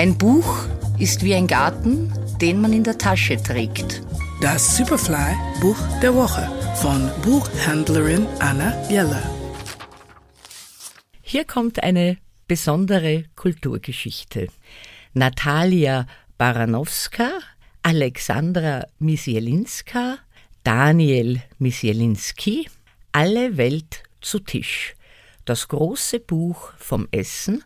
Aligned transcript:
Ein 0.00 0.16
Buch 0.16 0.64
ist 0.98 1.22
wie 1.22 1.34
ein 1.34 1.46
Garten, 1.46 2.10
den 2.40 2.58
man 2.58 2.72
in 2.72 2.84
der 2.84 2.96
Tasche 2.96 3.36
trägt. 3.36 4.00
Das 4.40 4.78
Superfly 4.78 5.36
Buch 5.60 5.76
der 6.00 6.14
Woche 6.14 6.50
von 6.76 7.10
Buchhändlerin 7.20 8.26
Anna 8.38 8.72
Jeller. 8.88 9.22
Hier 11.20 11.44
kommt 11.44 11.82
eine 11.82 12.16
besondere 12.48 13.24
Kulturgeschichte. 13.36 14.46
Natalia 15.12 16.06
Baranowska, 16.38 17.32
Alexandra 17.82 18.86
Misielinska, 19.00 20.16
Daniel 20.64 21.42
Misielinski, 21.58 22.70
Alle 23.12 23.58
Welt 23.58 24.04
zu 24.22 24.38
Tisch. 24.38 24.94
Das 25.44 25.68
große 25.68 26.20
Buch 26.20 26.72
vom 26.78 27.06
Essen, 27.10 27.64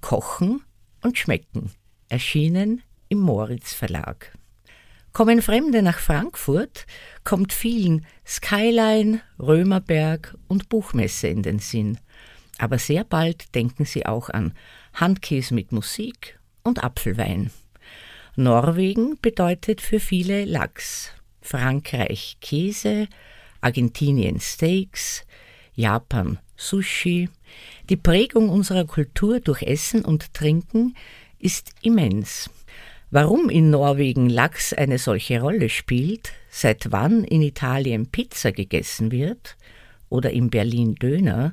Kochen 0.00 0.62
und 1.04 1.18
Schmecken, 1.18 1.70
erschienen 2.08 2.82
im 3.08 3.20
Moritz 3.20 3.72
Verlag. 3.72 4.36
Kommen 5.12 5.42
Fremde 5.42 5.82
nach 5.82 6.00
Frankfurt, 6.00 6.86
kommt 7.22 7.52
vielen 7.52 8.04
Skyline, 8.26 9.20
Römerberg 9.38 10.36
und 10.48 10.68
Buchmesse 10.68 11.28
in 11.28 11.44
den 11.44 11.60
Sinn. 11.60 11.98
Aber 12.58 12.78
sehr 12.78 13.04
bald 13.04 13.54
denken 13.54 13.84
sie 13.84 14.06
auch 14.06 14.28
an 14.30 14.54
Handkäse 14.94 15.54
mit 15.54 15.70
Musik 15.70 16.40
und 16.64 16.82
Apfelwein. 16.82 17.52
Norwegen 18.34 19.16
bedeutet 19.20 19.80
für 19.80 20.00
viele 20.00 20.44
Lachs, 20.44 21.12
Frankreich 21.40 22.38
Käse, 22.40 23.06
Argentinien 23.60 24.40
Steaks, 24.40 25.24
Japan 25.74 26.38
Sushi. 26.56 27.28
Die 27.90 27.96
Prägung 27.96 28.48
unserer 28.48 28.84
Kultur 28.84 29.40
durch 29.40 29.62
Essen 29.62 30.04
und 30.04 30.32
Trinken 30.34 30.94
ist 31.38 31.70
immens. 31.82 32.50
Warum 33.10 33.50
in 33.50 33.70
Norwegen 33.70 34.28
Lachs 34.28 34.72
eine 34.72 34.98
solche 34.98 35.40
Rolle 35.40 35.68
spielt, 35.68 36.32
seit 36.50 36.90
wann 36.90 37.22
in 37.22 37.42
Italien 37.42 38.06
Pizza 38.06 38.50
gegessen 38.50 39.12
wird 39.12 39.56
oder 40.08 40.30
in 40.30 40.50
Berlin 40.50 40.94
Döner, 40.96 41.52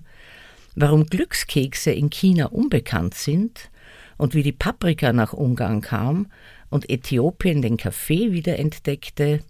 warum 0.75 1.05
Glückskekse 1.05 1.91
in 1.91 2.09
China 2.09 2.47
unbekannt 2.47 3.13
sind 3.13 3.69
und 4.17 4.33
wie 4.33 4.43
die 4.43 4.53
Paprika 4.53 5.13
nach 5.13 5.33
Ungarn 5.33 5.81
kam 5.81 6.31
und 6.69 6.89
Äthiopien 6.89 7.61
den 7.61 7.77
Kaffee 7.77 8.31
wiederentdeckte, 8.31 9.41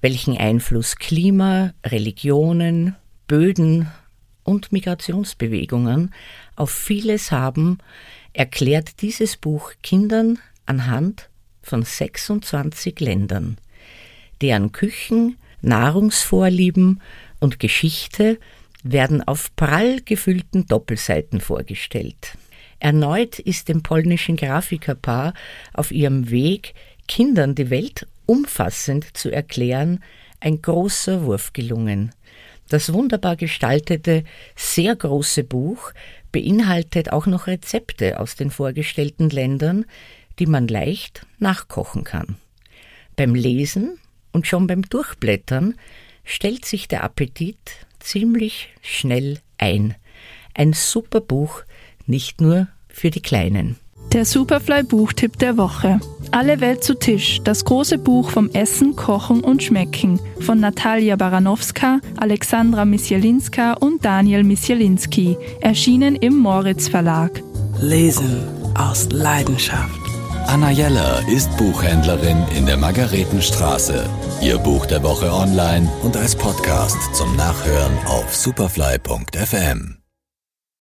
welchen 0.00 0.36
Einfluss 0.36 0.96
Klima, 0.96 1.74
Religionen, 1.84 2.96
Böden 3.26 3.88
und 4.46 4.72
Migrationsbewegungen 4.72 6.14
auf 6.54 6.70
vieles 6.70 7.32
haben, 7.32 7.78
erklärt 8.32 9.02
dieses 9.02 9.36
Buch 9.36 9.72
Kindern 9.82 10.38
anhand 10.64 11.28
von 11.62 11.82
26 11.82 13.00
Ländern, 13.00 13.58
deren 14.40 14.72
Küchen, 14.72 15.36
Nahrungsvorlieben 15.62 17.00
und 17.40 17.58
Geschichte 17.58 18.38
werden 18.82 19.26
auf 19.26 19.54
prall 19.56 20.00
gefüllten 20.04 20.66
Doppelseiten 20.66 21.40
vorgestellt. 21.40 22.38
Erneut 22.78 23.38
ist 23.38 23.68
dem 23.68 23.82
polnischen 23.82 24.36
Grafikerpaar 24.36 25.34
auf 25.72 25.90
ihrem 25.90 26.30
Weg, 26.30 26.74
Kindern 27.08 27.54
die 27.54 27.70
Welt 27.70 28.06
umfassend 28.26 29.16
zu 29.16 29.30
erklären, 29.30 30.04
ein 30.40 30.60
großer 30.60 31.24
Wurf 31.24 31.52
gelungen. 31.52 32.12
Das 32.68 32.92
wunderbar 32.92 33.36
gestaltete, 33.36 34.24
sehr 34.56 34.96
große 34.96 35.44
Buch 35.44 35.92
beinhaltet 36.32 37.12
auch 37.12 37.26
noch 37.26 37.46
Rezepte 37.46 38.18
aus 38.18 38.34
den 38.34 38.50
vorgestellten 38.50 39.30
Ländern, 39.30 39.84
die 40.38 40.46
man 40.46 40.68
leicht 40.68 41.26
nachkochen 41.38 42.04
kann. 42.04 42.36
Beim 43.14 43.34
Lesen 43.34 43.98
und 44.32 44.46
schon 44.46 44.66
beim 44.66 44.82
Durchblättern 44.82 45.74
stellt 46.24 46.64
sich 46.64 46.88
der 46.88 47.04
Appetit 47.04 47.56
ziemlich 48.00 48.68
schnell 48.82 49.38
ein. 49.58 49.94
Ein 50.54 50.72
super 50.72 51.20
Buch, 51.20 51.62
nicht 52.06 52.40
nur 52.40 52.68
für 52.88 53.10
die 53.10 53.22
Kleinen. 53.22 53.76
Der 54.12 54.24
Superfly 54.24 54.82
Buchtipp 54.82 55.38
der 55.38 55.56
Woche. 55.56 56.00
Alle 56.30 56.60
Welt 56.60 56.84
zu 56.84 56.94
Tisch, 56.94 57.40
das 57.44 57.64
große 57.64 57.98
Buch 57.98 58.30
vom 58.30 58.50
Essen, 58.50 58.96
Kochen 58.96 59.42
und 59.42 59.62
Schmecken 59.62 60.20
von 60.40 60.60
Natalia 60.60 61.16
Baranowska, 61.16 62.00
Alexandra 62.16 62.84
Misjelinska 62.84 63.74
und 63.74 64.04
Daniel 64.04 64.44
Misjelinski, 64.44 65.36
erschienen 65.60 66.16
im 66.16 66.36
Moritz 66.36 66.88
Verlag. 66.88 67.42
Lesen 67.80 68.42
aus 68.74 69.08
Leidenschaft. 69.10 70.00
Anna 70.46 70.70
Jeller 70.70 71.26
ist 71.28 71.54
Buchhändlerin 71.56 72.44
in 72.56 72.66
der 72.66 72.76
Margaretenstraße. 72.76 74.08
Ihr 74.40 74.58
Buch 74.58 74.86
der 74.86 75.02
Woche 75.02 75.32
online 75.32 75.90
und 76.02 76.16
als 76.16 76.36
Podcast 76.36 77.14
zum 77.14 77.34
Nachhören 77.36 77.92
auf 78.06 78.34
superfly.fm. 78.34 79.95